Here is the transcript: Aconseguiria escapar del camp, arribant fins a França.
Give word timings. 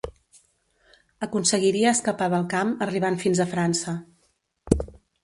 Aconseguiria 1.27 1.91
escapar 1.97 2.29
del 2.35 2.47
camp, 2.53 2.71
arribant 2.87 3.19
fins 3.25 3.43
a 3.45 3.47
França. 3.53 3.95